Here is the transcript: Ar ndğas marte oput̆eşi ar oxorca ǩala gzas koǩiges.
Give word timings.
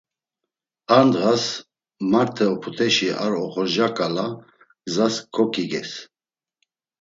Ar 0.95 1.03
ndğas 1.07 1.43
marte 2.11 2.45
oput̆eşi 2.53 3.09
ar 3.23 3.33
oxorca 3.43 3.87
ǩala 3.95 4.25
gzas 4.85 5.15
koǩiges. 5.35 5.91